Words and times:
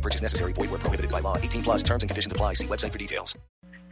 No 0.00 0.02
purchase 0.02 0.22
necessary. 0.22 0.54
Void 0.54 0.70
where 0.70 0.80
prohibited 0.80 1.10
by 1.10 1.20
law. 1.20 1.36
18 1.36 1.62
plus 1.62 1.82
terms 1.82 2.02
and 2.02 2.08
conditions 2.08 2.32
apply. 2.32 2.54
See 2.54 2.66
website 2.66 2.92
for 2.92 2.98
details. 2.98 3.36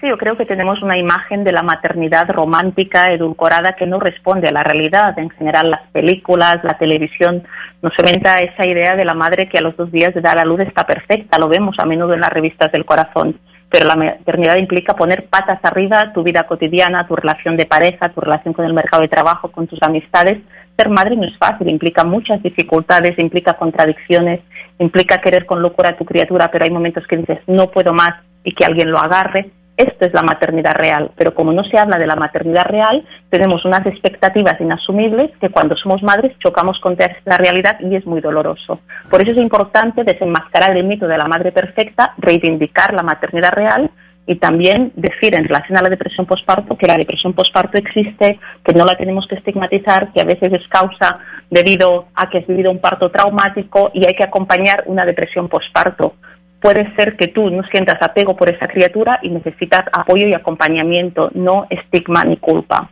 Sí, 0.00 0.08
yo 0.08 0.16
creo 0.16 0.36
que 0.36 0.46
tenemos 0.46 0.80
una 0.80 0.96
imagen 0.96 1.42
de 1.42 1.50
la 1.52 1.62
maternidad 1.62 2.30
romántica, 2.30 3.12
edulcorada, 3.12 3.72
que 3.72 3.84
no 3.84 3.98
responde 3.98 4.48
a 4.48 4.52
la 4.52 4.62
realidad. 4.62 5.18
En 5.18 5.28
general, 5.28 5.70
las 5.70 5.90
películas, 5.90 6.62
la 6.62 6.78
televisión, 6.78 7.42
nos 7.82 7.92
inventa 7.98 8.38
esa 8.38 8.64
idea 8.64 8.94
de 8.94 9.04
la 9.04 9.14
madre 9.14 9.48
que 9.48 9.58
a 9.58 9.60
los 9.60 9.76
dos 9.76 9.90
días 9.90 10.14
de 10.14 10.20
dar 10.20 10.38
a 10.38 10.44
luz 10.44 10.60
está 10.60 10.86
perfecta. 10.86 11.38
Lo 11.38 11.48
vemos 11.48 11.76
a 11.78 11.84
menudo 11.84 12.14
en 12.14 12.20
las 12.20 12.32
revistas 12.32 12.70
del 12.72 12.86
corazón. 12.86 13.38
Pero 13.70 13.86
la 13.86 13.96
maternidad 13.96 14.56
implica 14.56 14.94
poner 14.94 15.26
patas 15.26 15.58
arriba 15.62 16.12
tu 16.14 16.22
vida 16.22 16.44
cotidiana, 16.44 17.06
tu 17.06 17.16
relación 17.16 17.56
de 17.56 17.66
pareja, 17.66 18.08
tu 18.10 18.20
relación 18.20 18.54
con 18.54 18.64
el 18.64 18.72
mercado 18.72 19.02
de 19.02 19.08
trabajo, 19.08 19.50
con 19.50 19.66
tus 19.66 19.82
amistades. 19.82 20.38
Ser 20.76 20.88
madre 20.88 21.16
no 21.16 21.24
es 21.24 21.36
fácil, 21.36 21.68
implica 21.68 22.04
muchas 22.04 22.42
dificultades, 22.42 23.18
implica 23.18 23.54
contradicciones, 23.54 24.40
implica 24.78 25.20
querer 25.20 25.46
con 25.46 25.62
locura 25.62 25.90
a 25.90 25.96
tu 25.96 26.04
criatura, 26.04 26.50
pero 26.50 26.64
hay 26.64 26.70
momentos 26.70 27.06
que 27.06 27.16
dices 27.16 27.38
no 27.46 27.70
puedo 27.70 27.92
más 27.92 28.14
y 28.44 28.54
que 28.54 28.64
alguien 28.64 28.90
lo 28.90 28.98
agarre. 28.98 29.50
Esto 29.76 30.06
es 30.06 30.12
la 30.12 30.22
maternidad 30.22 30.74
real, 30.74 31.12
pero 31.16 31.34
como 31.34 31.52
no 31.52 31.62
se 31.62 31.78
habla 31.78 31.98
de 31.98 32.06
la 32.06 32.16
maternidad 32.16 32.64
real, 32.64 33.06
tenemos 33.30 33.64
unas 33.64 33.86
expectativas 33.86 34.60
inasumibles 34.60 35.30
que 35.40 35.50
cuando 35.50 35.76
somos 35.76 36.02
madres 36.02 36.36
chocamos 36.40 36.80
contra 36.80 37.06
esta 37.06 37.36
realidad 37.36 37.78
y 37.78 37.94
es 37.94 38.04
muy 38.04 38.20
doloroso. 38.20 38.80
Por 39.08 39.22
eso 39.22 39.30
es 39.30 39.36
importante 39.36 40.02
desenmascarar 40.02 40.76
el 40.76 40.84
mito 40.84 41.06
de 41.06 41.16
la 41.16 41.28
madre 41.28 41.52
perfecta, 41.52 42.14
reivindicar 42.18 42.92
la 42.92 43.04
maternidad 43.04 43.52
real 43.52 43.92
y 44.28 44.36
también 44.36 44.92
decir 44.94 45.34
en 45.34 45.44
relación 45.44 45.78
a 45.78 45.82
la 45.82 45.88
depresión 45.88 46.26
posparto 46.26 46.76
que 46.76 46.86
la 46.86 46.98
depresión 46.98 47.32
posparto 47.32 47.78
existe, 47.78 48.38
que 48.62 48.74
no 48.74 48.84
la 48.84 48.94
tenemos 48.94 49.26
que 49.26 49.36
estigmatizar, 49.36 50.12
que 50.12 50.20
a 50.20 50.24
veces 50.24 50.52
es 50.52 50.68
causa 50.68 51.18
debido 51.50 52.06
a 52.14 52.28
que 52.28 52.38
has 52.38 52.46
vivido 52.46 52.70
un 52.70 52.80
parto 52.80 53.10
traumático 53.10 53.90
y 53.94 54.06
hay 54.06 54.14
que 54.14 54.24
acompañar 54.24 54.84
una 54.86 55.04
depresión 55.04 55.48
posparto 55.48 56.14
puede 56.60 56.94
ser 56.96 57.16
que 57.16 57.28
tú 57.28 57.50
no 57.50 57.62
sientas 57.64 58.00
apego 58.00 58.36
por 58.36 58.50
esa 58.50 58.66
criatura 58.66 59.20
y 59.22 59.30
necesitas 59.30 59.84
apoyo 59.92 60.26
y 60.26 60.34
acompañamiento, 60.34 61.30
no 61.34 61.66
estigma 61.70 62.24
ni 62.24 62.36
culpa. 62.36 62.90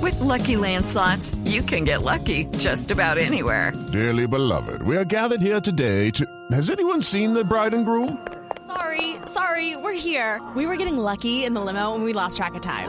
With 0.00 0.18
lucky 0.20 0.56
landslots, 0.56 1.36
you 1.44 1.62
can 1.62 1.84
get 1.84 2.02
lucky 2.02 2.46
just 2.58 2.90
about 2.90 3.18
anywhere. 3.18 3.72
Dearly 3.92 4.26
beloved, 4.26 4.82
we 4.82 4.96
are 4.96 5.04
gathered 5.04 5.42
here 5.42 5.60
today 5.60 6.10
to. 6.12 6.24
Has 6.50 6.70
anyone 6.70 7.02
seen 7.02 7.34
the 7.34 7.44
bride 7.44 7.74
and 7.74 7.84
groom? 7.84 8.18
Sorry, 8.66 9.16
sorry, 9.26 9.76
we're 9.76 9.92
here. 9.92 10.40
We 10.56 10.66
were 10.66 10.76
getting 10.76 10.96
lucky 10.96 11.44
in 11.44 11.52
the 11.52 11.60
limo 11.60 11.94
and 11.94 12.04
we 12.04 12.14
lost 12.14 12.38
track 12.38 12.54
of 12.54 12.62
time. 12.62 12.88